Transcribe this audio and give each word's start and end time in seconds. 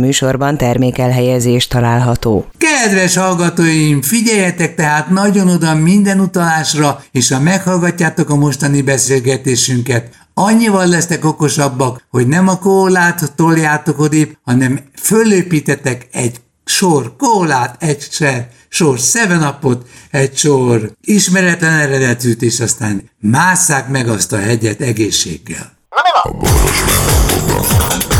műsorban 0.00 0.56
termékelhelyezés 0.56 1.66
található. 1.66 2.46
Kedves 2.58 3.16
hallgatóim, 3.16 4.02
figyeljetek 4.02 4.74
tehát 4.74 5.10
nagyon 5.10 5.48
oda 5.48 5.74
minden 5.74 6.20
utalásra, 6.20 7.02
és 7.12 7.30
ha 7.30 7.40
meghallgatjátok 7.40 8.30
a 8.30 8.36
mostani 8.36 8.82
beszélgetésünket, 8.82 10.08
annyival 10.34 10.86
lesztek 10.86 11.24
okosabbak, 11.24 12.06
hogy 12.10 12.26
nem 12.26 12.48
a 12.48 12.58
kólát 12.58 13.32
toljátok 13.36 13.98
odébb, 13.98 14.36
hanem 14.44 14.80
fölépítetek 15.02 16.08
egy 16.12 16.40
sor 16.64 17.16
kólát, 17.16 17.82
egy 17.82 18.08
sor 18.68 19.00
szevenapot, 19.00 19.86
egy 20.10 20.36
sor 20.36 20.92
ismeretlen 21.00 21.78
eredetűt, 21.78 22.42
és 22.42 22.60
aztán 22.60 23.10
másszák 23.20 23.88
meg 23.88 24.08
azt 24.08 24.32
a 24.32 24.38
hegyet 24.38 24.80
egészséggel. 24.80 25.72
Na 25.90 26.00
mi 26.02 26.32
van? 26.32 28.19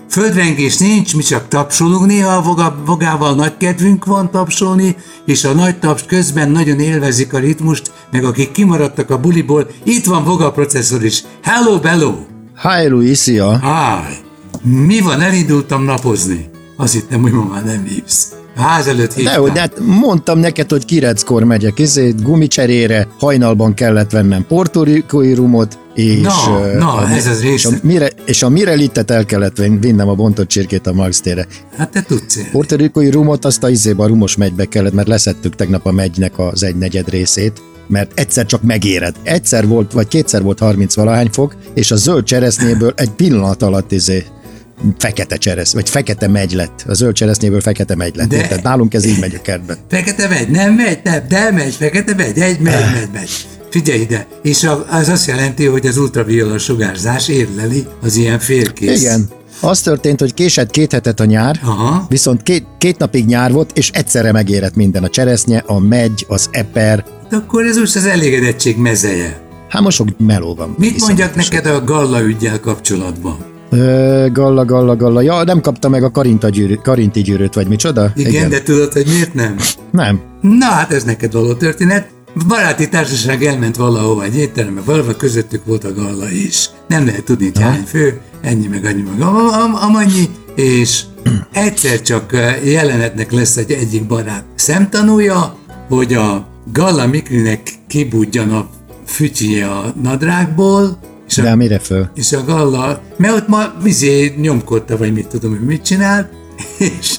földrengés 0.11 0.77
nincs, 0.77 1.15
mi 1.15 1.23
csak 1.23 1.47
tapsolunk, 1.47 2.05
néha 2.05 2.35
a 2.35 2.75
vogával 2.85 3.35
nagy 3.35 3.57
kedvünk 3.57 4.05
van 4.05 4.31
tapsolni, 4.31 4.95
és 5.25 5.43
a 5.43 5.53
nagy 5.53 5.79
taps 5.79 6.05
közben 6.05 6.49
nagyon 6.49 6.79
élvezik 6.79 7.33
a 7.33 7.39
ritmust, 7.39 7.91
meg 8.11 8.23
akik 8.23 8.51
kimaradtak 8.51 9.09
a 9.09 9.19
buliból, 9.19 9.67
itt 9.83 10.05
van 10.05 10.23
voga 10.23 10.51
processzor 10.51 11.03
is. 11.03 11.23
Hello, 11.43 11.79
bello! 11.79 12.13
Hi, 12.61 12.87
Luisia! 12.87 13.59
Hi! 13.59 14.15
Mi 14.61 14.99
van, 14.99 15.21
elindultam 15.21 15.83
napozni. 15.83 16.49
Azt 16.77 16.93
hittem, 16.93 17.21
hogy 17.21 17.31
ma 17.31 17.43
már 17.43 17.65
nem 17.65 17.83
hívsz. 17.83 18.40
Ház 18.55 18.87
előtt 18.87 19.13
hívtam. 19.13 19.33
Dehogy, 19.33 19.51
de 19.51 19.59
hát 19.59 19.79
mondtam 19.79 20.39
neked, 20.39 20.69
hogy 20.69 20.85
kireckor 20.85 21.43
megyek, 21.43 21.79
ezért 21.79 22.23
gumicserére, 22.23 23.07
hajnalban 23.19 23.73
kellett 23.73 24.11
vennem 24.11 24.45
portorikói 24.47 25.33
rumot, 25.33 25.77
és, 25.95 26.21
na, 26.21 26.73
na, 26.77 26.93
a, 26.93 27.09
ez 27.09 27.27
az 27.27 27.41
és, 27.41 27.65
a, 27.65 27.69
mire, 27.83 28.09
és 28.25 28.43
a 28.43 28.49
Mirelitet 28.49 29.11
el 29.11 29.25
kellett 29.25 29.57
vinnem 29.79 30.07
a 30.09 30.15
bontott 30.15 30.47
csirkét 30.47 30.87
a 30.87 30.93
Max 30.93 31.21
tére. 31.21 31.47
Hát 31.77 31.89
te 31.89 32.01
tudsz. 32.01 32.39
Portorikói 32.51 33.09
rumot 33.09 33.45
azt 33.45 33.63
a 33.63 33.69
izébe 33.69 34.03
a 34.03 34.07
rumos 34.07 34.35
megybe 34.35 34.65
kellett, 34.65 34.93
mert 34.93 35.07
leszettük 35.07 35.55
tegnap 35.55 35.85
a 35.85 35.91
megynek 35.91 36.39
az 36.39 36.63
egy 36.63 36.75
negyed 36.75 37.09
részét 37.09 37.61
mert 37.87 38.19
egyszer 38.19 38.45
csak 38.45 38.61
megéred. 38.61 39.15
Egyszer 39.23 39.67
volt, 39.67 39.91
vagy 39.91 40.07
kétszer 40.07 40.43
volt 40.43 40.59
30 40.59 40.95
valahány 40.95 41.29
fok, 41.31 41.55
és 41.73 41.91
a 41.91 41.95
zöld 41.95 42.23
cseresznyéből 42.23 42.93
egy 42.95 43.09
pillanat 43.09 43.61
alatt 43.61 43.91
izé 43.91 44.25
fekete 44.97 45.37
csereszt, 45.37 45.73
vagy 45.73 45.89
fekete 45.89 46.27
megy 46.27 46.51
lett. 46.51 46.83
A 46.87 46.93
zöld 46.93 47.13
cseresznyéből 47.13 47.61
fekete 47.61 47.95
megy 47.95 48.15
lett. 48.15 48.27
De... 48.27 48.41
Tehát 48.41 48.63
nálunk 48.63 48.93
ez 48.93 49.05
így 49.05 49.19
megy 49.19 49.35
a 49.35 49.41
kertben. 49.41 49.77
Fekete 49.89 50.27
megy, 50.27 50.49
nem 50.49 50.73
megy, 50.73 50.99
nem, 51.03 51.25
de 51.29 51.51
megy, 51.51 51.73
fekete 51.73 52.15
megy, 52.15 52.39
egy 52.39 52.59
megy, 52.59 52.93
megy, 52.93 53.09
megy. 53.13 53.29
Figyelj 53.69 53.99
ide, 53.99 54.27
és 54.41 54.67
az 54.89 55.09
azt 55.09 55.27
jelenti, 55.27 55.65
hogy 55.65 55.85
az 55.85 55.97
ultraviola 55.97 56.57
sugárzás 56.57 57.27
érleli 57.27 57.85
az 58.01 58.15
ilyen 58.15 58.39
félkész. 58.39 59.01
Igen, 59.01 59.29
az 59.61 59.81
történt, 59.81 60.19
hogy 60.19 60.33
késett 60.33 60.69
két 60.69 60.91
hetet 60.91 61.19
a 61.19 61.25
nyár, 61.25 61.59
Aha. 61.63 62.05
viszont 62.09 62.43
két, 62.43 62.65
két 62.77 62.97
napig 62.97 63.25
nyár 63.25 63.51
volt, 63.51 63.77
és 63.77 63.89
egyszerre 63.89 64.31
megérett 64.31 64.75
minden. 64.75 65.03
A 65.03 65.09
cseresznye, 65.09 65.63
a 65.65 65.79
megy, 65.79 66.25
az 66.27 66.47
eper. 66.51 67.05
De 67.29 67.35
akkor 67.35 67.65
ez 67.65 67.77
most 67.77 67.95
az 67.95 68.05
elégedettség 68.05 68.77
mezeje. 68.77 69.41
Hát 69.69 69.81
most 69.81 69.97
sok 69.97 70.07
meló 70.17 70.55
van. 70.55 70.75
Mit 70.77 70.99
mondjak 70.99 71.35
neked 71.35 71.65
a 71.65 71.83
Galla 71.83 72.21
ügyel 72.21 72.59
kapcsolatban? 72.59 73.50
Galla, 74.31 74.65
galla, 74.65 74.95
galla. 74.95 75.21
Ja, 75.21 75.43
nem 75.43 75.61
kapta 75.61 75.89
meg 75.89 76.03
a 76.03 76.11
karinta 76.11 76.49
gyűrű, 76.49 76.75
karinti 76.75 77.21
gyűrűt, 77.21 77.53
vagy 77.53 77.67
micsoda? 77.67 78.11
Igen, 78.15 78.31
Igen, 78.31 78.49
de 78.49 78.61
tudod, 78.61 78.93
hogy 78.93 79.05
miért 79.07 79.33
nem? 79.33 79.55
Nem. 79.91 80.21
Na, 80.41 80.65
hát 80.65 80.91
ez 80.91 81.03
neked 81.03 81.31
való 81.31 81.53
történet. 81.53 82.07
Baráti 82.47 82.89
társaság 82.89 83.43
elment 83.43 83.75
valahova 83.75 84.23
egy 84.23 84.37
étterembe, 84.37 84.81
valahol 84.85 85.15
közöttük 85.15 85.65
volt 85.65 85.83
a 85.83 85.93
galla 85.93 86.29
is. 86.29 86.69
Nem 86.87 87.05
lehet 87.05 87.23
tudni, 87.23 87.45
hogy 87.45 87.61
hány 87.61 87.83
fő, 87.83 88.19
ennyi 88.41 88.67
meg 88.67 88.85
annyi 88.85 89.01
meg 89.01 89.27
amannyi, 89.81 90.29
és 90.55 91.01
egyszer 91.53 92.01
csak 92.01 92.31
jelenetnek 92.63 93.31
lesz 93.31 93.57
egy 93.57 93.71
egyik 93.71 94.07
barát 94.07 94.43
szemtanúja, 94.55 95.55
hogy 95.89 96.13
a 96.13 96.47
Galla 96.73 97.07
Mikrinek 97.07 97.61
kibudjan 97.87 98.49
a 98.49 98.69
fütyje 99.05 99.67
a 99.67 99.93
nadrágból, 100.01 100.97
és 101.31 101.37
a, 101.37 101.41
De 101.41 101.55
mire 101.55 101.79
föl? 101.79 102.09
És 102.15 102.31
a 102.31 102.43
Galla, 102.43 103.01
mert 103.17 103.35
ott 103.35 103.47
ma 103.47 103.73
vizé 103.83 104.33
nyomkodta, 104.37 104.97
vagy 104.97 105.13
mit 105.13 105.27
tudom, 105.27 105.51
hogy 105.51 105.65
mit 105.65 105.83
csinált, 105.83 106.29
és, 106.77 107.17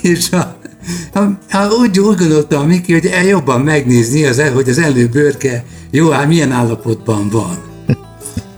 és 0.00 0.30
a, 0.30 0.56
a, 1.12 1.18
a, 1.56 1.72
úgy, 1.80 2.00
úgy 2.00 2.16
gondolta 2.16 2.58
a 2.58 2.64
Miki, 2.64 2.92
hogy 2.92 3.06
el 3.06 3.24
jobban 3.24 3.60
megnézni, 3.60 4.24
az, 4.24 4.42
hogy 4.52 4.68
az 4.68 4.78
előbőrke 4.78 5.64
jó, 5.90 6.10
hát 6.10 6.28
milyen 6.28 6.52
állapotban 6.52 7.28
van. 7.28 7.58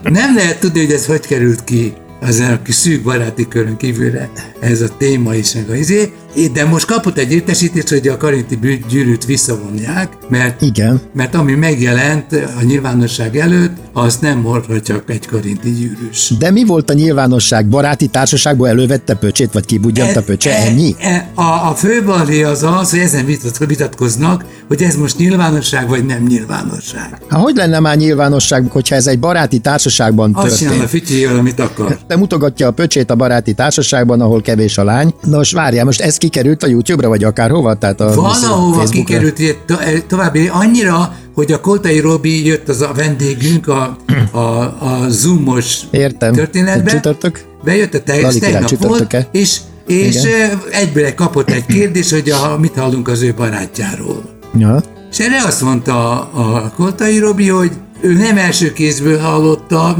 Nem 0.03 0.35
lehet 0.35 0.59
tudni, 0.59 0.79
hogy 0.79 0.91
ez 0.91 1.05
hogy 1.05 1.27
került 1.27 1.63
ki 1.63 1.93
az 2.21 2.39
a 2.39 2.61
kis 2.63 2.75
szűk 2.75 3.03
baráti 3.03 3.47
körön 3.47 3.77
kívülre 3.77 4.29
ez 4.59 4.81
a 4.81 4.97
téma 4.97 5.35
is, 5.35 5.53
meg 5.53 5.69
a 5.69 5.75
izé, 5.75 6.13
de 6.45 6.65
most 6.65 6.85
kapott 6.85 7.17
egy 7.17 7.31
értesítést, 7.31 7.89
hogy 7.89 8.07
a 8.07 8.17
karinti 8.17 8.59
gyűrűt 8.89 9.25
visszavonják, 9.25 10.17
mert, 10.29 10.61
Igen. 10.61 11.01
mert 11.13 11.35
ami 11.35 11.53
megjelent 11.53 12.31
a 12.59 12.63
nyilvánosság 12.63 13.37
előtt, 13.37 13.75
az 13.93 14.17
nem 14.17 14.43
hordhat 14.43 14.83
csak 14.83 15.03
egy 15.07 15.27
karinti 15.27 15.71
gyűrűs. 15.71 16.33
De 16.39 16.51
mi 16.51 16.65
volt 16.65 16.89
a 16.89 16.93
nyilvánosság? 16.93 17.67
Baráti 17.67 18.07
társaságból 18.07 18.67
elővette 18.67 19.13
pöcsét, 19.13 19.49
vagy 19.53 19.65
kibudjant 19.65 20.15
e, 20.15 20.19
a 20.19 20.21
pöcse? 20.21 20.57
E, 20.57 20.65
Ennyi? 20.65 20.95
E, 20.99 21.31
a, 21.35 21.69
a 21.69 21.75
főbalé 21.75 22.43
az 22.43 22.63
az, 22.63 22.89
hogy 22.89 22.99
ezen 22.99 23.25
vitatkoznak, 23.67 24.45
hogy 24.67 24.81
ez 24.81 24.95
most 24.95 25.17
nyilvánosság, 25.17 25.87
vagy 25.87 26.05
nem 26.05 26.23
nyilvánosság. 26.23 27.17
Hát 27.29 27.41
hogy 27.41 27.55
lenne 27.55 27.79
már 27.79 27.97
nyilvánosság, 27.97 28.65
hogyha 28.69 28.95
ez 28.95 29.07
egy 29.07 29.19
baráti 29.19 29.59
társaságban 29.59 30.31
történt? 30.31 30.53
Azt 30.53 30.61
csinál 30.61 30.79
a 30.79 30.87
Fityi, 30.87 31.25
amit 31.25 31.59
akar. 31.59 31.97
De 32.07 32.17
mutogatja 32.17 32.67
a 32.67 32.71
pöcsét 32.71 33.11
a 33.11 33.15
baráti 33.15 33.53
társaságban, 33.53 34.21
ahol 34.21 34.41
kevés 34.41 34.77
a 34.77 34.83
lány. 34.83 35.13
Na 35.21 35.37
most 35.37 35.53
várjál, 35.53 35.85
most 35.85 36.01
ez 36.01 36.17
kikerült 36.29 36.63
a 36.63 36.67
YouTube-ra, 36.67 37.07
vagy 37.09 37.23
akárhova? 37.23 37.73
Tehát 37.73 38.01
a 38.01 38.13
Valahova 38.13 38.83
kikerült, 38.83 39.41
to- 39.65 40.05
további 40.07 40.47
annyira, 40.47 41.15
hogy 41.35 41.51
a 41.51 41.59
Koltai 41.59 41.99
Robi 41.99 42.45
jött 42.45 42.69
az 42.69 42.81
a 42.81 42.91
vendégünk 42.95 43.67
a, 43.67 43.97
a, 44.31 44.39
a 44.39 45.05
Zoomos 45.09 45.79
Értem. 45.91 46.33
történetbe. 46.33 46.89
Csütörtök? 46.89 47.41
Bejött 47.63 47.93
a 47.93 48.01
te, 48.03 48.27
tegnap 48.39 48.77
volt, 48.77 49.27
és, 49.31 49.57
és 49.87 50.23
Igen. 50.23 50.61
egyből 50.71 51.13
kapott 51.13 51.49
egy 51.49 51.65
kérdés, 51.65 52.11
hogy 52.11 52.29
a, 52.29 52.57
mit 52.59 52.75
hallunk 52.75 53.07
az 53.07 53.21
ő 53.21 53.33
barátjáról. 53.37 54.21
Ja. 54.57 54.81
És 55.11 55.19
erre 55.19 55.43
azt 55.45 55.61
mondta 55.61 56.21
a, 56.21 56.55
a 56.55 56.71
Koltai 56.75 57.19
Robi, 57.19 57.47
hogy 57.49 57.71
ő 58.01 58.13
nem 58.13 58.37
első 58.37 58.73
kézből 58.73 59.19
hallotta, 59.19 59.97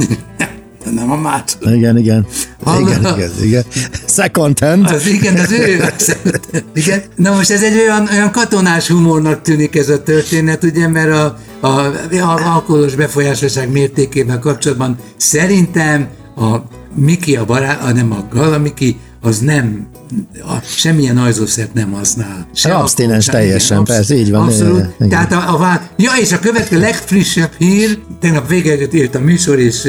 második. 1.15 1.75
Igen, 1.77 1.97
igen. 1.97 2.25
Igen, 2.79 2.99
igen, 3.15 3.31
igen. 3.41 3.63
Second 4.07 4.59
hand. 4.59 4.85
Az 4.91 5.07
igen, 5.07 5.35
az 5.35 5.51
ő. 5.51 5.83
igen. 6.81 7.01
Na 7.15 7.33
most 7.33 7.51
ez 7.51 7.63
egy 7.63 7.77
olyan, 7.77 8.07
olyan 8.11 8.31
katonás 8.31 8.87
humornak 8.87 9.41
tűnik 9.41 9.75
ez 9.75 9.89
a 9.89 10.03
történet, 10.03 10.63
ugye, 10.63 10.87
mert 10.87 11.11
a, 11.11 11.37
a, 11.59 11.67
a 11.67 12.41
alkoholos 12.53 12.95
befolyásolság 12.95 13.71
mértékével 13.71 14.39
kapcsolatban 14.39 14.97
szerintem 15.17 16.07
a 16.35 16.55
Miki, 16.95 17.35
a 17.35 17.45
barát, 17.45 17.83
a 17.83 17.91
nem 17.91 18.11
a 18.11 18.27
Gala 18.33 18.57
Miki, 18.57 18.99
az 19.21 19.39
nem, 19.39 19.87
a, 20.33 20.61
semmilyen 20.63 21.17
ajzószert 21.17 21.73
nem 21.73 21.91
használ. 21.91 22.47
Se 22.53 22.73
abstinens 22.73 23.25
teljesen, 23.25 23.77
absz- 23.77 23.91
persze, 23.91 24.15
így 24.15 24.31
van. 24.31 24.41
Abszolút. 24.41 24.85
Igen. 24.95 25.09
Tehát 25.09 25.31
a, 25.31 25.55
a, 25.55 25.63
a, 25.63 25.81
ja, 25.97 26.11
és 26.19 26.31
a 26.31 26.39
következő 26.39 26.81
legfrissebb 26.81 27.51
hír, 27.57 27.99
tegnap 28.19 28.47
véget 28.47 28.93
ért 28.93 29.15
a 29.15 29.19
műsor, 29.19 29.59
és 29.59 29.87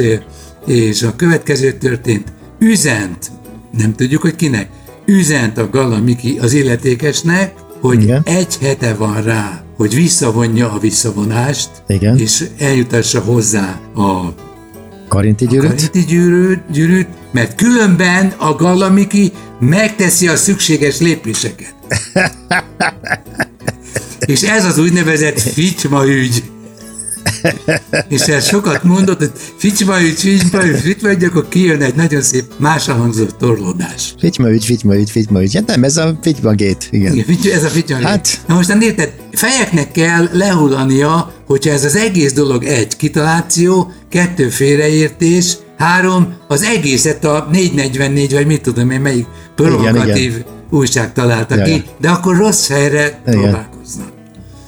és 0.69 1.01
a 1.01 1.15
következő 1.15 1.71
történt. 1.71 2.27
Üzent, 2.59 3.31
nem 3.77 3.95
tudjuk, 3.95 4.21
hogy 4.21 4.35
kinek, 4.35 4.69
üzent 5.05 5.57
a 5.57 5.69
Gala 5.69 5.99
Miki 5.99 6.37
az 6.41 6.53
illetékesnek, 6.53 7.53
hogy 7.79 8.03
Igen. 8.03 8.21
egy 8.25 8.57
hete 8.61 8.93
van 8.93 9.23
rá, 9.23 9.63
hogy 9.77 9.95
visszavonja 9.95 10.71
a 10.71 10.79
visszavonást, 10.79 11.69
Igen. 11.87 12.17
és 12.17 12.45
eljutassa 12.57 13.19
hozzá 13.19 13.79
a 13.95 14.33
Karinti 15.07 15.47
gyűrűt? 15.47 15.71
A 15.71 15.73
karinti 15.73 16.05
gyűrűt, 16.05 16.61
gyűrűt, 16.71 17.07
mert 17.31 17.55
különben 17.55 18.33
a 18.37 18.53
Gala 18.53 18.89
Miki 18.89 19.31
megteszi 19.59 20.27
a 20.27 20.35
szükséges 20.35 20.99
lépéseket. 20.99 21.75
és 24.25 24.41
ez 24.41 24.65
az 24.65 24.77
úgynevezett 24.77 25.39
ficsma 25.39 26.05
ügy. 26.05 26.43
És 28.09 28.21
ez 28.21 28.47
sokat 28.47 28.83
mondott, 28.83 29.19
hogy 29.19 29.31
ficsma 29.57 30.01
ügy, 30.01 30.19
ficsma 30.19 30.65
ügy, 30.65 30.79
ficsma 30.79 31.11
ügy, 31.11 31.23
akkor 31.23 31.47
kijön 31.49 31.81
egy 31.81 31.95
nagyon 31.95 32.21
szép 32.21 32.43
máshangzó 32.57 33.01
hangzott 33.01 33.37
torlódás. 33.37 34.13
Ficsma 34.19 34.49
ügy, 34.49 34.65
ficsma 34.65 34.95
ügy, 34.95 35.11
ficsma 35.11 35.41
ügy. 35.41 35.55
Hát 35.55 35.65
nem, 35.65 35.83
ez 35.83 35.97
a 35.97 36.19
ficsma 36.21 36.51
gét, 36.51 36.87
igen. 36.91 37.15
igen 37.15 37.53
ez 37.53 37.63
a 37.63 37.67
ficsma 37.67 38.01
hát. 38.01 38.41
Na 38.47 38.55
most 38.55 38.67
nem 38.67 38.81
érted, 38.81 39.13
fejeknek 39.31 39.91
kell 39.91 40.29
lehullania, 40.31 41.33
hogyha 41.45 41.71
ez 41.71 41.83
az 41.85 41.95
egész 41.95 42.33
dolog 42.33 42.63
egy, 42.63 42.95
kitaláció, 42.95 43.91
kettő 44.09 44.49
félreértés, 44.49 45.57
három 45.77 46.33
az 46.47 46.63
egészet 46.63 47.25
a 47.25 47.47
444, 47.51 48.33
vagy 48.33 48.45
mit 48.45 48.61
tudom 48.61 48.89
én, 48.89 49.01
melyik 49.01 49.25
provokatív 49.55 50.15
igen, 50.15 50.39
igen. 50.39 50.45
újság 50.69 51.13
találta 51.13 51.55
ja, 51.55 51.63
ki, 51.63 51.83
de 51.99 52.09
akkor 52.09 52.37
rossz 52.37 52.67
helyre 52.67 53.21
igen. 53.27 53.39
próbálkoznak. 53.39 54.11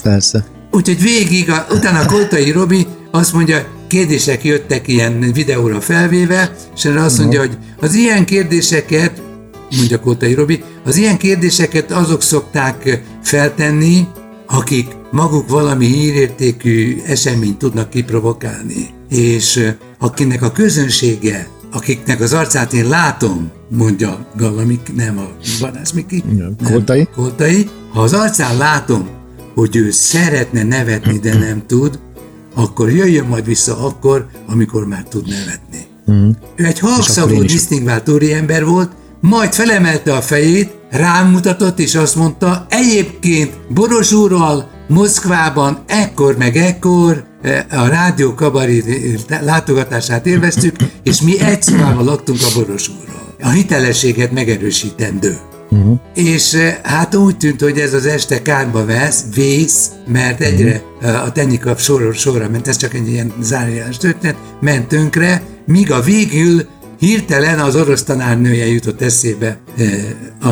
Persze. 0.04 0.46
Úgyhogy 0.72 1.02
végig, 1.02 1.50
a, 1.50 1.66
utána 1.72 2.06
Koltai 2.06 2.52
Robi 2.52 2.88
azt 3.12 3.34
mondja, 3.34 3.66
kérdések 3.88 4.44
jöttek 4.44 4.88
ilyen 4.88 5.32
videóra 5.34 5.82
felvéve, 5.82 6.56
és 6.76 6.86
erre 6.86 7.02
azt 7.02 7.18
mondja, 7.20 7.40
hogy 7.40 7.58
az 7.80 7.94
ilyen 7.94 8.26
kérdéseket, 8.26 9.22
mondja 9.78 10.00
Koltai 10.00 10.34
Robi, 10.34 10.64
az 10.86 10.98
ilyen 10.98 11.18
kérdéseket 11.18 11.92
azok 11.92 12.22
szokták 12.22 13.02
feltenni, 13.24 14.08
akik 14.48 14.88
maguk 15.12 15.50
valami 15.50 15.86
hírértékű 15.86 17.02
eseményt 17.06 17.58
tudnak 17.58 17.90
kiprovokálni, 17.90 18.90
és 19.10 19.74
akinek 20.00 20.42
a 20.42 20.52
közönsége, 20.52 21.48
akiknek 21.72 22.22
az 22.22 22.34
arcát 22.34 22.74
én 22.74 22.88
látom, 22.88 23.52
mondja 23.70 24.28
Gallamik, 24.36 24.96
nem 24.96 25.18
a 25.18 25.28
Banász 25.60 25.92
Miki, 25.92 26.24
Koltai. 26.64 27.08
Koltai, 27.16 27.70
ha 27.94 28.02
az 28.02 28.14
arcán 28.14 28.58
látom, 28.58 29.10
hogy 29.53 29.75
ő 29.75 29.92
szeretne 29.92 30.63
nevetni, 30.63 31.18
de 31.18 31.38
nem 31.38 31.63
tud, 31.68 32.00
akkor 32.56 32.92
jöjjön 32.92 33.25
majd 33.25 33.45
vissza 33.45 33.86
akkor, 33.86 34.27
amikor 34.48 34.88
már 34.88 35.03
tud 35.03 35.27
nevetni. 35.27 35.88
Mm. 36.12 36.30
Ő 36.56 36.65
egy 36.65 36.80
halkszavú, 36.80 37.42
disztingvált 37.42 38.09
ember 38.31 38.65
volt, 38.65 38.92
majd 39.19 39.53
felemelte 39.53 40.15
a 40.15 40.21
fejét, 40.21 40.75
rám 40.89 41.31
mutatott, 41.31 41.80
és 41.80 41.95
azt 41.95 42.15
mondta, 42.15 42.65
egyébként 42.69 43.53
Boros 43.69 44.12
úrral 44.12 44.69
Moszkvában 44.88 45.83
ekkor 45.88 46.38
meg 46.38 46.56
ekkor 46.56 47.24
eh, 47.42 47.65
a 47.69 47.88
rádió 47.88 48.33
kabari 48.33 48.83
látogatását 49.42 50.25
élveztük, 50.25 50.75
és 51.03 51.21
mi 51.21 51.39
egy 51.39 51.62
szobában 51.62 52.06
laktunk 52.06 52.39
a 52.42 52.59
Boros 52.59 52.89
úrral. 52.89 53.36
A 53.42 53.50
hitelességet 53.50 54.31
megerősítendő. 54.31 55.38
Uh-huh. 55.72 56.00
És 56.14 56.54
eh, 56.54 56.78
hát 56.84 57.16
úgy 57.16 57.38
tűnt, 57.38 57.62
hogy 57.62 57.80
ez 57.80 57.94
az 57.94 58.06
este 58.06 58.42
kárba 58.42 58.86
vesz, 58.86 59.24
vész, 59.36 59.90
mert 60.08 60.42
egyre 60.42 60.84
uh-huh. 61.02 61.24
a 61.24 61.32
tennikap 61.32 61.80
sorra, 61.80 62.14
sorra 62.14 62.50
ment, 62.50 62.68
ez 62.68 62.78
csak 62.78 62.94
egy 62.94 63.08
ilyen 63.08 63.34
zárójeles 63.42 63.98
történet, 63.98 64.36
ment 64.62 64.88
tönkre, 64.88 65.42
míg 65.66 65.92
a 65.92 66.02
végül 66.02 66.68
hirtelen 67.02 67.60
az 67.60 67.76
orosz 67.76 68.04
tanárnője 68.04 68.68
jutott 68.68 69.02
eszébe 69.02 69.60
a, 70.42 70.48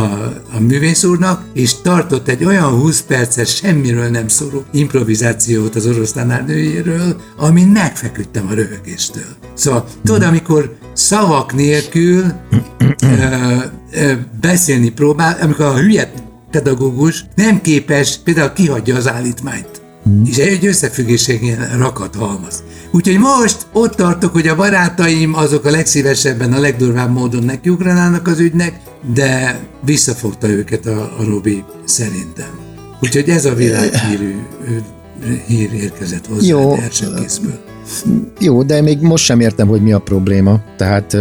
a 0.55 0.59
művész 0.59 1.03
úrnak, 1.03 1.43
és 1.53 1.81
tartott 1.81 2.27
egy 2.27 2.43
olyan 2.43 2.69
20 2.69 3.01
perces 3.01 3.55
semmiről 3.55 4.09
nem 4.09 4.27
szóló 4.27 4.63
improvizációt 4.71 5.75
az 5.75 5.87
orosz 5.87 6.11
tanárnőjéről, 6.11 7.21
amin 7.37 7.67
megfeküdtem 7.67 8.47
a 8.47 8.53
röhögéstől. 8.53 9.35
Szóval 9.53 9.85
tudod, 10.03 10.23
amikor 10.23 10.77
szavak 10.93 11.53
nélkül 11.53 12.23
beszélni 14.41 14.89
próbál, 14.89 15.37
amikor 15.41 15.65
a 15.65 15.77
hülye 15.77 16.11
pedagógus 16.51 17.25
nem 17.35 17.61
képes 17.61 18.17
például 18.23 18.53
kihagyja 18.53 18.95
az 18.95 19.07
állítmányt. 19.07 19.81
Mm. 20.09 20.23
És 20.25 20.37
egy 20.37 20.65
összefüggésében 20.65 21.77
rakat 21.77 22.15
halmaz. 22.15 22.63
Úgyhogy 22.91 23.17
most 23.17 23.67
ott 23.71 23.95
tartok, 23.95 24.31
hogy 24.31 24.47
a 24.47 24.55
barátaim 24.55 25.35
azok 25.35 25.65
a 25.65 25.69
legszívesebben, 25.69 26.53
a 26.53 26.59
legdurvább 26.59 27.13
módon 27.13 27.43
nekiugranának 27.43 28.27
az 28.27 28.39
ügynek, 28.39 28.79
de 29.13 29.59
visszafogta 29.85 30.47
őket 30.47 30.85
a, 30.85 31.01
a 31.19 31.23
Robi 31.23 31.63
szerintem. 31.85 32.59
Úgyhogy 33.01 33.29
ez 33.29 33.45
a 33.45 33.53
világhírű 33.53 34.35
hír 35.47 35.73
érkezett 35.73 36.27
hozzá 36.27 36.47
Jó. 36.47 36.77
készből. 37.21 37.59
Jó, 38.39 38.63
de 38.63 38.81
még 38.81 38.99
most 38.99 39.23
sem 39.23 39.39
értem, 39.39 39.67
hogy 39.67 39.81
mi 39.81 39.91
a 39.91 39.99
probléma. 39.99 40.59
Tehát 40.77 41.13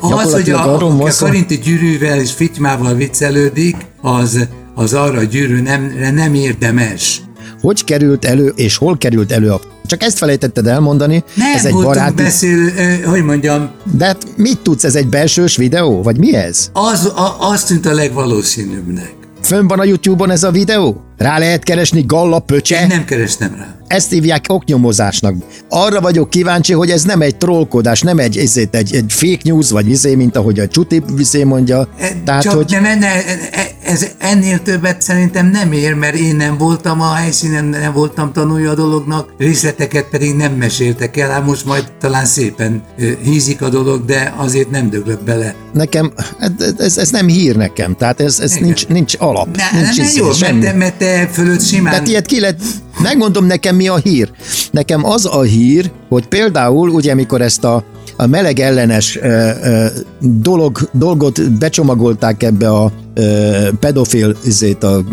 az, 0.00 0.32
hogy 0.32 0.50
a, 0.50 0.74
arról 0.74 1.00
a 1.00 1.14
karinti 1.18 1.58
gyűrűvel 1.58 2.20
és 2.20 2.32
fitymával 2.32 2.94
viccelődik, 2.94 3.76
az, 4.00 4.48
az 4.74 4.92
arra 4.92 5.22
gyűrű 5.22 5.62
nem, 5.62 5.92
nem 6.14 6.34
érdemes. 6.34 7.22
Hogy 7.60 7.84
került 7.84 8.24
elő, 8.24 8.52
és 8.56 8.76
hol 8.76 8.98
került 8.98 9.32
elő 9.32 9.50
a 9.50 9.60
csak 9.86 10.02
ezt 10.02 10.18
felejtetted 10.18 10.66
elmondani. 10.66 11.24
Nem 11.34 11.54
ez 11.54 11.64
egy 11.64 11.72
baráti... 11.72 12.22
beszél, 12.22 12.70
hogy 13.04 13.24
mondjam. 13.24 13.70
De 13.96 14.04
hát 14.04 14.26
mit 14.36 14.58
tudsz, 14.58 14.84
ez 14.84 14.94
egy 14.94 15.08
belsős 15.08 15.56
videó, 15.56 16.02
vagy 16.02 16.18
mi 16.18 16.34
ez? 16.34 16.70
Az, 16.72 17.06
a, 17.06 17.36
az 17.38 17.64
tűnt 17.64 17.86
a 17.86 17.92
legvalószínűbbnek. 17.92 19.14
Fönn 19.42 19.66
van 19.66 19.78
a 19.78 19.84
YouTube-on 19.84 20.30
ez 20.30 20.42
a 20.42 20.50
videó? 20.50 21.02
Rá 21.18 21.38
lehet 21.38 21.62
keresni 21.62 22.04
Galla 22.06 22.38
pöcse? 22.38 22.80
Én 22.80 22.86
nem 22.86 23.04
kerestem 23.04 23.54
rá. 23.58 23.74
Ezt 23.86 24.10
hívják 24.10 24.44
oknyomozásnak. 24.48 25.34
Arra 25.68 26.00
vagyok 26.00 26.30
kíváncsi, 26.30 26.72
hogy 26.72 26.90
ez 26.90 27.02
nem 27.02 27.20
egy 27.20 27.36
trollkodás, 27.36 28.00
nem 28.00 28.18
egy, 28.18 28.36
ezért 28.36 28.74
egy, 28.74 28.94
egy 28.94 29.12
fake 29.12 29.40
news, 29.44 29.70
vagy 29.70 29.88
izé, 29.88 30.14
mint 30.14 30.36
ahogy 30.36 30.58
a 30.60 30.68
Csuti 30.68 31.02
vizé 31.14 31.44
mondja. 31.44 31.88
E, 31.98 32.12
Tehát, 32.24 32.42
Csak 32.42 32.54
hogy... 32.54 32.76
nem, 32.80 32.98
ne, 32.98 33.26
e, 33.26 33.70
ez 33.84 34.06
ennél 34.18 34.62
többet 34.62 35.02
szerintem 35.02 35.50
nem 35.50 35.72
ér, 35.72 35.94
mert 35.94 36.14
én 36.14 36.36
nem 36.36 36.58
voltam 36.58 37.00
a 37.00 37.14
helyszínen, 37.14 37.64
nem 37.64 37.92
voltam 37.92 38.32
tanulja 38.32 38.70
a 38.70 38.74
dolognak, 38.74 39.34
részleteket 39.38 40.08
pedig 40.10 40.34
nem 40.34 40.52
meséltek 40.52 41.16
el, 41.16 41.30
hát 41.30 41.46
most 41.46 41.64
majd 41.64 41.92
talán 42.00 42.24
szépen 42.24 42.82
hízik 43.22 43.62
a 43.62 43.68
dolog, 43.68 44.04
de 44.04 44.34
azért 44.36 44.70
nem 44.70 44.90
döglök 44.90 45.24
bele. 45.24 45.54
Nekem, 45.72 46.12
hát 46.38 46.74
ez, 46.78 46.98
ez 46.98 47.10
nem 47.10 47.26
hír 47.26 47.56
nekem, 47.56 47.96
tehát 47.96 48.20
ez, 48.20 48.40
ez 48.40 48.52
nincs, 48.52 48.86
nincs 48.86 49.14
alap. 49.18 49.56
Ne, 49.56 49.80
nincs 49.80 49.96
ne, 49.96 50.04
izé, 50.04 50.18
jó, 50.18 50.28
mert, 50.40 50.76
mert 50.76 50.94
te 50.94 51.11
fölött 51.32 51.60
simán... 51.60 51.92
Tehát 51.92 52.08
ilyet 52.08 52.26
ki 52.26 52.40
lehet, 52.40 52.60
megmondom 53.02 53.44
nekem 53.44 53.76
mi 53.76 53.88
a 53.88 53.96
hír. 53.96 54.30
Nekem 54.70 55.04
az 55.04 55.26
a 55.26 55.42
hír, 55.42 55.90
hogy 56.08 56.26
például 56.26 56.88
ugye 56.88 57.14
mikor 57.14 57.40
ezt 57.40 57.64
a, 57.64 57.84
a 58.16 58.26
meleg 58.26 58.58
ellenes 58.58 59.16
ö, 59.16 59.50
ö, 59.62 59.86
dolog, 60.20 60.78
dolgot 60.92 61.58
becsomagolták 61.58 62.42
ebbe 62.42 62.70
a 62.70 62.92
ö, 63.14 63.68
pedofil 63.80 64.36
a 64.80 65.04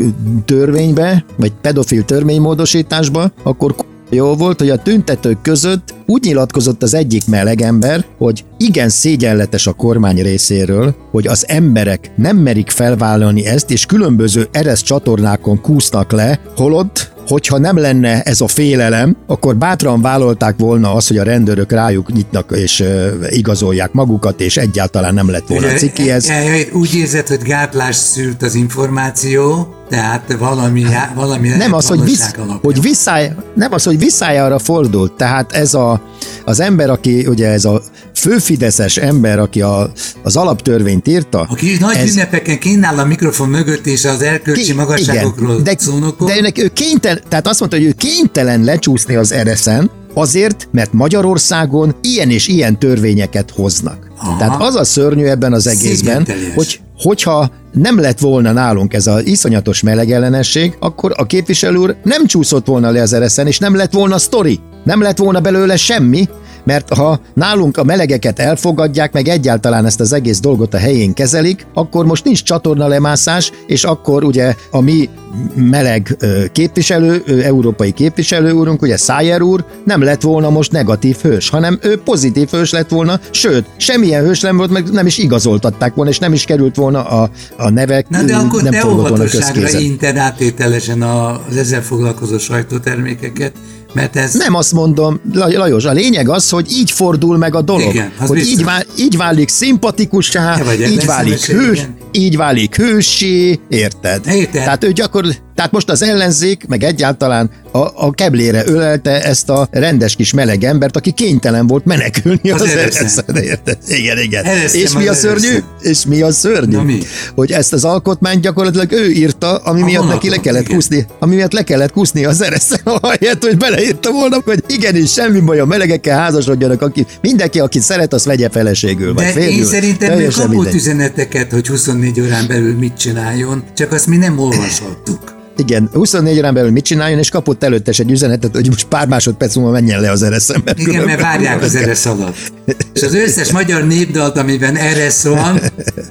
törvénybe, 0.45 1.25
vagy 1.37 1.51
pedofil 1.61 2.03
törvénymódosításba, 2.03 3.31
akkor 3.43 3.75
jó 4.09 4.35
volt, 4.35 4.59
hogy 4.59 4.69
a 4.69 4.81
tüntetők 4.81 5.41
között 5.41 5.93
úgy 6.05 6.23
nyilatkozott 6.23 6.83
az 6.83 6.93
egyik 6.93 7.27
melegember, 7.27 8.05
hogy 8.17 8.45
igen 8.57 8.89
szégyenletes 8.89 9.67
a 9.67 9.73
kormány 9.73 10.21
részéről, 10.21 10.95
hogy 11.11 11.27
az 11.27 11.47
emberek 11.47 12.11
nem 12.15 12.37
merik 12.37 12.69
felvállalni 12.69 13.45
ezt, 13.45 13.71
és 13.71 13.85
különböző 13.85 14.47
eres 14.51 14.81
csatornákon 14.81 15.61
kúsznak 15.61 16.11
le, 16.11 16.39
holott 16.55 17.17
hogyha 17.29 17.57
nem 17.57 17.77
lenne 17.77 18.21
ez 18.21 18.41
a 18.41 18.47
félelem, 18.47 19.17
akkor 19.27 19.57
bátran 19.57 20.01
vállalták 20.01 20.55
volna 20.57 20.93
azt, 20.93 21.07
hogy 21.07 21.17
a 21.17 21.23
rendőrök 21.23 21.71
rájuk 21.71 22.13
nyitnak 22.13 22.51
és 22.55 22.79
uh, 22.79 23.13
igazolják 23.29 23.91
magukat, 23.91 24.41
és 24.41 24.57
egyáltalán 24.57 25.13
nem 25.13 25.29
lett 25.29 25.47
volna 25.47 25.67
cikihez. 25.67 26.31
Úgy 26.73 26.95
érzed, 26.95 27.27
hogy 27.27 27.41
gátlás 27.41 27.95
szült 27.95 28.41
az 28.41 28.55
információ, 28.55 29.73
tehát 29.89 30.35
valami, 30.39 30.85
valami 31.15 31.47
nem 31.47 31.73
az, 31.73 31.87
hogy, 31.87 32.03
visz, 32.03 32.35
hogy 32.61 32.81
visszáj, 32.81 33.31
nem 33.55 33.73
az, 33.73 33.83
hogy 33.83 33.99
visszájára 33.99 34.59
fordult. 34.59 35.11
Tehát 35.11 35.51
ez 35.51 35.73
a, 35.73 36.01
az 36.45 36.59
ember, 36.59 36.89
aki 36.89 37.25
ugye 37.27 37.47
ez 37.47 37.65
a 37.65 37.81
főfideszes 38.13 38.97
ember, 38.97 39.39
aki 39.39 39.61
a, 39.61 39.91
az 40.23 40.35
alaptörvényt 40.35 41.07
írta. 41.07 41.47
Aki 41.49 41.77
nagy 41.79 41.95
ez, 41.95 42.11
ünnepeken 42.11 42.59
kínál 42.59 42.99
a 42.99 43.05
mikrofon 43.05 43.49
mögött 43.49 43.85
és 43.85 44.05
az 44.05 44.21
erkölcsi 44.21 44.61
ki, 44.61 44.73
magasságokról 44.73 45.51
igen, 45.51 45.63
de, 45.63 45.75
szónokol. 45.77 46.27
De 46.27 46.37
őnek, 46.37 46.57
ő 46.57 46.67
kénytelen, 46.67 47.21
tehát 47.29 47.47
azt 47.47 47.59
mondta, 47.59 47.77
hogy 47.77 47.85
ő 47.85 47.91
kénytelen 47.91 48.63
lecsúszni 48.63 49.15
az 49.15 49.31
ereszen, 49.31 49.91
Azért, 50.19 50.67
mert 50.71 50.93
Magyarországon 50.93 51.95
ilyen 52.01 52.29
és 52.29 52.47
ilyen 52.47 52.79
törvényeket 52.79 53.51
hoznak. 53.51 54.11
Aha. 54.17 54.37
Tehát 54.37 54.61
az 54.61 54.75
a 54.75 54.83
szörnyű 54.83 55.25
ebben 55.25 55.53
az 55.53 55.67
egészben, 55.67 56.27
hogy 56.55 56.79
hogyha 56.97 57.51
nem 57.71 57.99
lett 57.99 58.19
volna 58.19 58.51
nálunk 58.51 58.93
ez 58.93 59.07
az 59.07 59.25
iszonyatos 59.25 59.81
melegellenesség, 59.81 60.75
akkor 60.79 61.13
a 61.17 61.25
képviselő 61.25 61.77
úr 61.77 61.95
nem 62.03 62.25
csúszott 62.25 62.65
volna 62.65 62.89
le 62.89 63.01
az 63.01 63.13
ereszen, 63.13 63.47
és 63.47 63.59
nem 63.59 63.75
lett 63.75 63.93
volna 63.93 64.17
sztori. 64.17 64.59
Nem 64.83 65.01
lett 65.01 65.17
volna 65.17 65.39
belőle 65.39 65.77
semmi, 65.77 66.29
mert 66.63 66.93
ha 66.93 67.19
nálunk 67.33 67.77
a 67.77 67.83
melegeket 67.83 68.39
elfogadják, 68.39 69.13
meg 69.13 69.27
egyáltalán 69.27 69.85
ezt 69.85 69.99
az 69.99 70.13
egész 70.13 70.39
dolgot 70.39 70.73
a 70.73 70.77
helyén 70.77 71.13
kezelik, 71.13 71.65
akkor 71.73 72.05
most 72.05 72.23
nincs 72.23 72.43
csatorna 72.43 72.87
lemászás, 72.87 73.51
és 73.67 73.83
akkor 73.83 74.23
ugye 74.23 74.55
a 74.71 74.81
mi 74.81 75.09
meleg 75.55 76.17
képviselő, 76.51 77.23
európai 77.43 77.91
képviselő 77.91 78.51
úrunk, 78.51 78.81
ugye 78.81 78.97
Szájer 78.97 79.41
úr 79.41 79.65
nem 79.85 80.01
lett 80.01 80.21
volna 80.21 80.49
most 80.49 80.71
negatív 80.71 81.17
hős, 81.21 81.49
hanem 81.49 81.79
ő 81.81 81.97
pozitív 81.97 82.49
hős 82.49 82.71
lett 82.71 82.89
volna, 82.89 83.19
sőt, 83.31 83.65
semmilyen 83.77 84.23
hős 84.23 84.39
nem 84.39 84.57
volt, 84.57 84.71
meg 84.71 84.91
nem 84.91 85.05
is 85.05 85.17
igazoltatták 85.17 85.93
volna, 85.93 86.11
és 86.11 86.19
nem 86.19 86.33
is 86.33 86.45
került 86.45 86.75
volna 86.75 87.03
a, 87.03 87.29
a 87.57 87.69
nevek, 87.69 88.09
Na 88.09 88.23
de 88.23 88.35
akkor 88.35 88.63
nem 88.63 88.71
te 88.71 88.87
óvatosságra 88.87 89.79
inted 89.79 90.17
átételesen 90.17 91.01
az 91.01 91.57
ezzel 91.57 91.81
foglalkozó 91.81 92.37
sajtótermékeket, 92.37 93.53
mert 93.93 94.15
ez... 94.15 94.33
Nem 94.33 94.53
azt 94.53 94.71
mondom, 94.71 95.19
Lajos, 95.33 95.85
a 95.85 95.91
lényeg 95.91 96.29
az, 96.29 96.49
hogy 96.49 96.71
így 96.71 96.91
fordul 96.91 97.37
meg 97.37 97.55
a 97.55 97.61
dolog. 97.61 97.93
Igen, 97.93 98.11
hogy 98.17 98.37
így, 98.37 98.63
vál, 98.63 98.83
így 98.97 99.17
válik 99.17 99.49
szimpatikussá, 99.49 100.61
így 100.89 101.05
válik 101.05 101.45
hős, 101.45 101.77
igen. 101.77 101.97
így 102.11 102.37
válik 102.37 102.75
hőssé, 102.75 103.59
érted? 103.69 104.27
Érted. 104.27 104.51
Tehát 104.51 104.83
ő 104.83 104.91
gyakor, 104.91 105.25
Tehát 105.59 105.73
most 105.73 105.89
az 105.89 106.01
ellenzék, 106.03 106.65
meg 106.67 106.83
egyáltalán 106.83 107.49
a, 107.71 107.77
a 107.77 108.11
keblére 108.11 108.63
ölelte 108.65 109.23
ezt 109.23 109.49
a 109.49 109.67
rendes 109.71 110.15
kis 110.15 110.33
meleg 110.33 110.63
embert, 110.63 110.95
aki 110.95 111.11
kénytelen 111.11 111.67
volt 111.67 111.85
menekülni 111.85 112.49
az, 112.51 112.61
Az 112.61 113.23
az 113.27 113.41
érted? 113.41 113.77
Igen, 113.87 114.17
igen. 114.19 114.43
Eresztem 114.45 114.81
És 114.81 114.93
mi 114.93 115.07
a 115.07 115.11
az 115.11 115.17
szörnyű? 115.17 115.47
eresztem. 115.47 115.67
És 115.79 116.05
mi 116.05 116.21
a 116.21 116.31
szörnyű? 116.31 116.75
Na 116.75 116.83
mi? 116.83 116.97
Hogy 117.35 117.51
ezt 117.51 117.73
az 117.73 117.83
alkotmányt 117.85 118.41
gyakorlatilag 118.41 118.91
ő 118.91 119.11
írta, 119.11 119.55
ami 119.55 119.81
A 119.81 119.85
miatt 119.85 120.07
neki 120.07 120.27
vonaton, 120.27 120.29
le 120.29 120.37
kellett 120.37 120.61
igen. 120.63 120.75
kúszni, 120.75 121.05
ami 121.19 121.35
miatt 121.35 121.51
le 121.53 121.63
kellett 121.63 121.91
kúszni 121.91 122.25
az 122.25 122.41
eresztem, 122.41 122.79
ahelyett, 123.01 123.43
hogy 123.43 123.57
beleírta 123.57 124.11
volna, 124.11 124.37
hogy 124.45 124.63
igenis, 124.67 125.11
semmi 125.11 125.39
baj, 125.39 125.59
a 125.59 125.65
melegekkel 125.65 126.17
házasodjanak, 126.19 126.81
aki, 126.81 127.05
mindenki, 127.21 127.59
akit 127.59 127.81
szeret, 127.81 128.13
azt 128.13 128.25
vegye 128.25 128.49
feleségül, 128.49 129.13
vagy 129.13 129.23
De 129.23 129.31
férjül. 129.31 129.59
én 129.59 129.65
szerintem 129.65 130.19
ő 130.19 130.27
kapott 130.27 130.49
mindegy. 130.49 130.75
üzeneteket, 130.75 131.51
hogy 131.51 131.67
24 131.67 132.21
órán 132.21 132.47
belül 132.47 132.77
mit 132.77 132.97
csináljon, 132.97 133.63
csak 133.73 133.91
azt 133.91 134.07
mi 134.07 134.17
nem 134.17 134.39
olvashattuk. 134.39 135.37
Igen, 135.59 135.89
24 135.93 136.37
órán 136.37 136.53
belül 136.53 136.71
mit 136.71 136.83
csináljon, 136.83 137.19
és 137.19 137.29
kapott 137.29 137.63
előtte 137.63 137.91
egy 137.97 138.11
üzenetet, 138.11 138.55
hogy 138.55 138.67
most 138.67 138.85
pár 138.87 139.07
másodperc 139.07 139.55
múlva 139.55 139.71
menjen 139.71 140.01
le 140.01 140.11
az 140.11 140.23
ereszem. 140.23 140.61
mert 140.65 140.79
Igen, 140.79 140.91
mert 140.93 141.03
különben- 141.05 141.25
várják 141.31 141.61
az 141.61 141.75
eresz 141.75 142.05
alatt. 142.05 142.51
És 142.93 143.01
az 143.03 143.13
összes 143.13 143.51
magyar 143.51 143.87
népdalt, 143.87 144.37
amiben 144.37 144.75
eresz 144.75 145.23
van, 145.23 145.59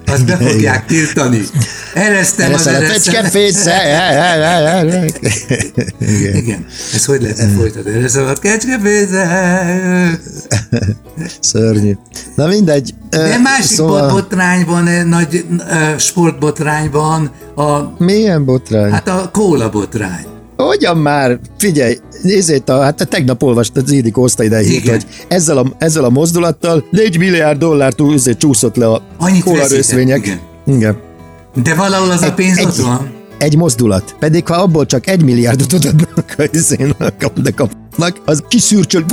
azt 0.06 0.24
be 0.24 0.36
fogják 0.36 0.86
tiltani. 0.86 1.40
Eresztem 1.94 2.52
az 2.52 2.66
Ereszem 2.66 2.74
a 2.74 2.76
ereszem. 2.76 3.12
fecskefésze. 3.12 3.76
Igen. 6.00 6.34
Igen, 6.36 6.66
ez 6.94 7.04
hogy 7.04 7.22
lehetne 7.22 7.48
folytatni? 7.48 7.90
Ereszem 7.92 8.26
a 8.26 8.32
kecskeféze. 8.32 9.26
Szörnyű. 11.40 11.92
Na 12.34 12.46
mindegy. 12.46 12.94
De 13.10 13.38
másik 13.42 13.64
szóval... 13.76 14.10
botrány 14.10 14.64
van, 14.64 14.86
eh, 14.86 15.04
nagy 15.04 15.44
sportbotrány 15.98 16.90
van, 16.90 17.30
a, 17.54 17.94
Milyen 18.04 18.44
botrány? 18.44 18.90
Hát 18.90 19.08
a 19.08 19.28
kóla 19.38 19.68
botrány. 19.68 20.24
Hogyan 20.56 20.96
már? 20.96 21.38
Figyelj, 21.58 21.98
nézzét, 22.22 22.68
a, 22.68 22.80
hát 22.80 22.96
te 22.96 23.04
tegnap 23.04 23.42
olvastad 23.42 23.82
az 23.84 23.90
Ildik 23.90 24.16
ide 24.38 24.58
hírt, 24.58 24.82
Igen. 24.82 24.94
hogy 24.94 25.06
ezzel 25.28 25.58
a, 25.58 25.64
ezzel 25.78 26.04
a 26.04 26.08
mozdulattal 26.08 26.84
4 26.90 27.18
milliárd 27.18 27.58
dollár 27.58 27.92
túl, 27.92 28.12
azért 28.12 28.38
csúszott 28.38 28.76
le 28.76 28.86
a 28.86 29.02
Annyit 29.18 29.42
kóla 29.42 29.66
részvények. 29.66 30.26
igen. 30.26 30.40
igen. 30.66 30.96
De 31.62 31.74
valahol 31.74 32.10
az 32.10 32.22
a 32.22 32.32
pénz 32.32 32.64
ott 32.64 32.76
van. 32.76 33.10
egy 33.38 33.56
mozdulat. 33.56 34.16
Pedig 34.18 34.46
ha 34.46 34.54
abból 34.54 34.86
csak 34.86 35.06
egy 35.06 35.22
milliárdot 35.22 35.72
adnak 35.72 36.34
a 36.38 36.44
izének, 36.52 37.30
de 37.42 37.50
kapnak, 37.50 38.16
az 38.24 38.42
kiszürcsöl, 38.48 39.04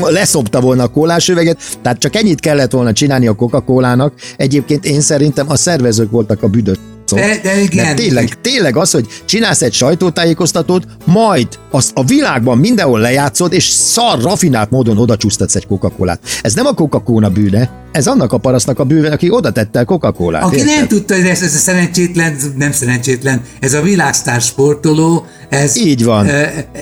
leszopta 0.00 0.60
volna 0.60 0.82
a 0.82 0.88
kólás 0.88 1.28
üveget, 1.28 1.58
tehát 1.82 1.98
csak 1.98 2.16
ennyit 2.16 2.40
kellett 2.40 2.72
volna 2.72 2.92
csinálni 2.92 3.26
a 3.26 3.34
Coca-Colának. 3.34 4.14
Egyébként 4.36 4.84
én 4.84 5.00
szerintem 5.00 5.50
a 5.50 5.56
szervezők 5.56 6.10
voltak 6.10 6.42
a 6.42 6.48
büdös. 6.48 6.76
De- 7.12 7.40
de 7.42 7.60
igen. 7.60 7.84
Mert 7.84 7.96
tényleg, 7.96 8.40
tényleg 8.40 8.76
az, 8.76 8.90
hogy 8.90 9.06
csinálsz 9.24 9.62
egy 9.62 9.72
sajtótájékoztatót, 9.72 10.86
majd 11.04 11.48
azt 11.70 11.90
a 11.94 12.04
világban 12.04 12.58
mindenhol 12.58 13.00
lejátszod, 13.00 13.52
és 13.52 13.64
szar, 13.64 14.22
rafinált 14.22 14.70
módon 14.70 14.98
oda 14.98 15.16
csúsztatsz 15.16 15.54
egy 15.54 15.66
Coca-Colát. 15.66 16.20
Ez 16.42 16.54
nem 16.54 16.66
a 16.66 16.72
Coca-Cola 16.72 17.28
bűne, 17.28 17.70
ez 17.92 18.06
annak 18.06 18.32
a 18.32 18.38
parasztnak 18.38 18.78
a 18.78 18.84
bűne, 18.84 19.10
aki 19.12 19.30
oda 19.30 19.52
tette 19.52 19.80
a 19.80 19.84
Coca-Colát. 19.84 20.42
Aki 20.42 20.56
érted? 20.56 20.74
nem 20.74 20.88
tudta, 20.88 21.14
hogy 21.14 21.26
ez, 21.26 21.42
ez 21.42 21.54
a 21.54 21.58
szerencsétlen, 21.58 22.36
nem 22.56 22.72
szerencsétlen, 22.72 23.42
ez 23.60 23.74
a 23.74 23.82
világsztár 23.82 24.40
sportoló, 24.40 25.26
ez... 25.48 25.76
Így 25.76 26.04
van. 26.04 26.28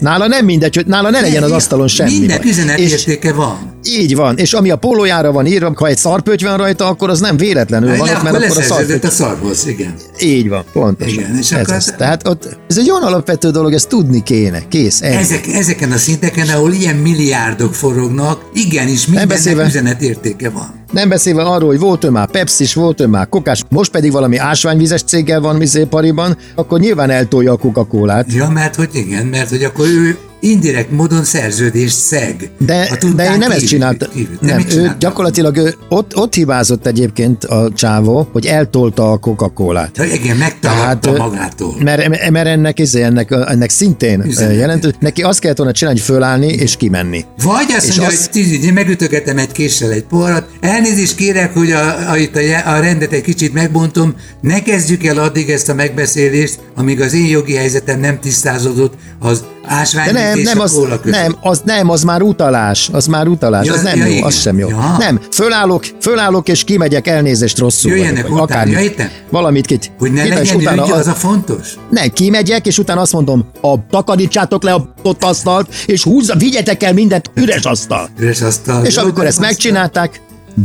Nála 0.01 0.27
nem 0.27 0.45
mindegy, 0.45 0.77
hogy 0.77 0.87
nála 0.87 1.11
ne 1.11 1.21
legyen 1.21 1.43
az 1.43 1.51
asztalon 1.51 1.89
semmi. 1.89 2.19
Minden 2.19 2.43
üzenetértéke 2.45 3.33
van. 3.33 3.59
így 3.85 4.15
van, 4.17 4.37
és 4.39 4.53
ami 4.53 4.71
a 4.71 4.77
pólójára 4.77 5.33
van 5.33 5.47
írva, 5.47 5.73
ha 5.75 5.87
egy 5.87 5.97
szarpöty 5.97 6.45
van 6.45 6.57
rajta, 6.57 6.87
akkor 6.87 7.11
az 7.11 7.21
nem 7.21 7.37
véletlenül 7.37 7.97
van 7.97 8.09
ott, 8.09 8.23
mert 8.23 8.37
akkor 8.37 8.57
a 8.59 8.63
szarpöty... 8.63 9.07
a 9.07 9.11
szarhoz, 9.11 9.67
igen. 9.67 9.95
Így 10.21 10.49
van, 10.49 10.65
pontosan. 10.73 11.13
Igen, 11.15 11.39
és 11.39 11.51
ez 11.53 11.61
akkor 11.61 11.75
az. 11.75 11.87
az- 11.89 11.95
Tehát 11.99 12.29
ott, 12.29 12.57
ez 12.69 12.79
egy 12.79 12.91
olyan 12.91 13.03
alapvető 13.03 13.51
dolog, 13.51 13.73
ezt 13.73 13.89
tudni 13.89 14.23
kéne. 14.23 14.63
Kész, 14.69 15.03
ennyi. 15.03 15.17
Ezek, 15.17 15.47
ezeken 15.47 15.93
a 15.93 15.97
szinteken, 15.97 16.49
ahol 16.49 16.73
ilyen 16.73 16.97
milliárdok 16.97 17.75
forognak, 17.75 18.45
igenis 18.55 19.07
mindennek 19.07 19.67
üzenetértéke 19.67 20.51
van. 20.51 20.81
Nem 20.93 21.09
beszélve 21.09 21.43
arról, 21.43 21.69
hogy 21.69 21.79
volt 21.79 22.05
ő 22.05 22.11
már 22.11 22.31
Pepsi, 22.31 22.67
volt 22.75 23.01
ő 23.01 23.07
már 23.07 23.29
kokás, 23.29 23.63
most 23.69 23.91
pedig 23.91 24.13
valami 24.13 24.37
ásványvizes 24.37 25.03
céggel 25.03 25.41
van 25.41 25.57
Mizé 25.57 25.85
Pariban, 25.85 26.37
akkor 26.55 26.81
nyilván 26.81 27.11
eltolja 27.11 27.53
a 27.53 27.57
Coca-Colát. 27.57 28.33
Ja, 28.33 28.49
mert 28.49 28.75
hogy 28.75 28.89
igen, 28.93 29.27
mert 29.27 29.49
hogy 29.49 29.65
akkor 29.65 29.87
ő 29.87 30.19
indirekt 30.43 30.91
módon 30.91 31.25
szerződést 31.25 31.97
szeg. 31.97 32.51
De, 32.59 32.99
de 33.17 33.33
én 33.33 33.39
nem 33.39 33.51
ezt 33.51 33.67
csináltam. 33.67 34.09
kívül. 34.15 34.37
Nem, 34.41 34.57
mit 34.57 34.75
ő 34.75 34.97
gyakorlatilag 34.99 35.57
ő, 35.57 35.75
ott, 35.89 36.17
ott 36.17 36.35
hibázott 36.35 36.87
egyébként 36.87 37.45
a 37.45 37.71
csávó, 37.75 38.29
hogy 38.33 38.47
eltolta 38.47 39.13
a 39.13 39.17
Coca-Colát. 39.17 39.97
Ja, 39.97 40.05
igen, 40.05 40.37
megtagadta 40.37 41.13
ö, 41.13 41.17
magától. 41.17 41.75
Mert, 41.79 42.31
mert 42.31 42.47
ennek, 42.47 42.79
izé, 42.79 43.03
ennek, 43.03 43.31
ennek 43.31 43.71
szintén 43.71 44.23
Üzenet. 44.27 44.57
jelentő, 44.57 44.95
neki 45.01 45.23
azt 45.23 45.39
kellett 45.39 45.57
volna 45.57 45.73
csinálni, 45.73 45.99
hogy 45.99 46.09
fölállni 46.09 46.47
és 46.47 46.77
kimenni. 46.77 47.25
Vagy 47.43 47.67
azt 47.77 47.87
És 47.89 47.97
mondja, 47.97 48.17
az- 48.19 48.31
hogy 48.33 48.65
én 48.65 48.73
megütögetem 48.73 49.39
egy 49.39 49.53
késsel 49.53 49.91
egy 49.91 50.05
poharat, 50.05 50.49
elnézést 50.61 51.15
kérek, 51.15 51.55
hogy 51.55 51.71
a, 51.71 52.11
a, 52.11 52.17
itt 52.17 52.37
a, 52.37 52.71
a 52.75 52.81
rendet 52.81 53.13
egy 53.13 53.23
kicsit 53.23 53.53
megbontom, 53.53 54.15
ne 54.41 54.63
kezdjük 54.63 55.05
el 55.05 55.19
addig 55.19 55.51
ezt 55.51 55.69
a 55.69 55.75
megbeszélést, 55.75 56.59
amíg 56.75 57.01
az 57.01 57.15
én 57.15 57.27
jogi 57.27 57.55
helyzetem 57.55 58.01
nem 58.01 58.21
tisztázódott 58.21 58.95
az 59.19 59.41
De 59.41 59.69
ásványvíz 59.69 60.32
nem, 60.35 60.43
nem, 60.45 60.61
az, 60.61 60.79
nem, 61.05 61.37
az 61.41 61.61
nem, 61.65 61.91
az 61.91 62.03
már 62.03 62.23
utalás, 62.23 62.89
az 62.93 63.07
már 63.07 63.27
utalás, 63.29 63.67
Ja, 63.67 63.73
az 63.73 63.83
nem 63.83 63.97
ja, 63.99 64.05
jó, 64.05 64.11
igen. 64.11 64.25
az 64.25 64.41
sem 64.41 64.59
jó. 64.59 64.69
Ja. 64.69 64.97
Nem, 64.99 65.21
fölállok, 65.33 65.85
fölállok 66.01 66.49
és 66.49 66.65
kimegyek, 66.65 67.07
elnézést 67.07 67.59
rosszul 67.59 67.91
Jöjjenek 67.91 68.23
vagyok, 68.23 68.31
vagy 68.39 68.41
utána, 68.43 68.61
akármit. 68.71 68.91
értem. 68.91 69.09
Valamit 69.31 69.67
kit. 69.67 69.91
Hogy 69.99 70.13
ne 70.13 70.25
legyen 70.25 70.57
utána 70.57 70.83
az- 70.85 71.07
a 71.07 71.13
fontos. 71.13 71.75
Nem, 71.91 72.09
kimegyek, 72.11 72.67
és 72.67 72.79
utána 72.79 73.01
azt 73.01 73.13
mondom, 73.13 73.45
a 73.61 73.75
takarítsátok 73.91 74.63
le 74.63 74.73
a 74.73 74.93
ott 75.03 75.25
asztalt, 75.25 75.75
és 75.87 76.03
húzza, 76.03 76.37
vigyetek 76.37 76.83
el 76.83 76.93
mindent, 76.93 77.31
üres 77.35 77.65
asztal. 77.65 78.09
Üres 78.19 78.41
asztal. 78.41 78.85
És 78.85 78.97
Jó, 78.97 79.03
amikor 79.03 79.27
ezt 79.27 79.41
megcsinálták, 79.41 80.21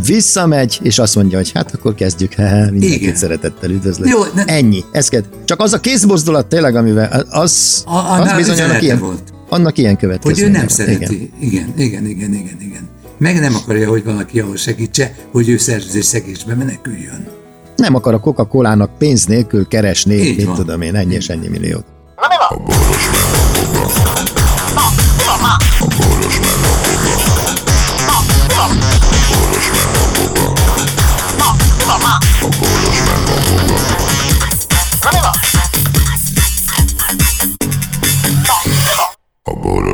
visszamegy, 0.06 0.80
és 0.84 1.00
azt 1.00 1.16
mondja, 1.16 1.38
hogy 1.38 1.52
hát 1.54 1.74
akkor 1.74 1.96
kezdjük. 1.96 2.36
Mindenkit 2.72 3.02
Igen. 3.02 3.16
szeretettel 3.16 3.70
üdvözlök. 3.70 4.10
Jó, 4.10 4.20
ne- 4.34 4.44
Ennyi. 4.46 4.84
Ez 4.92 5.08
kell. 5.10 5.22
Csak 5.46 5.62
az 5.62 5.74
a 5.74 5.80
kézmozdulat 5.80 6.46
tényleg, 6.48 6.76
amivel 6.76 7.26
az, 7.30 7.84
A- 7.86 8.22
az 8.22 8.34
bizony 8.36 8.58
ilyen, 8.80 9.00
volt. 9.00 9.22
Annak 9.50 9.77
ilyen 9.77 9.92
Hogy 9.92 10.00
következménye 10.00 10.48
ő 10.48 10.51
nem 10.51 10.60
van. 10.60 10.70
szereti. 10.70 11.32
Igen. 11.39 11.74
Igen. 11.74 11.74
igen, 11.77 12.06
igen, 12.06 12.34
igen, 12.34 12.58
igen. 12.62 12.89
Meg 13.18 13.39
nem 13.39 13.56
akarja, 13.56 13.89
hogy 13.89 14.04
valaki 14.04 14.39
ahol 14.39 14.56
segítse, 14.56 15.16
hogy 15.32 15.50
ő 15.50 15.58
szerződésszegésbe 15.58 16.56
meneküljön. 16.56 17.27
Nem 17.75 17.96
akar 17.96 18.13
a 18.13 18.20
Coca-Colának 18.20 18.98
pénz 18.98 19.25
nélkül 19.25 19.68
keresni, 19.68 20.16
Így 20.16 20.36
mit 20.38 20.46
van. 20.46 20.56
tudom 20.56 20.82
én, 20.82 20.96
ennyi 20.96 21.13
és 21.16 21.30
ennyi 21.30 21.48
milliót. 21.48 21.86
A 22.50 22.58
boros 22.58 23.10
meg 26.39 26.50
a 26.84 26.87